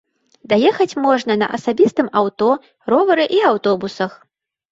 [0.51, 2.49] Даехаць можна на асабістым аўто,
[2.93, 4.11] ровары і аўтобусах.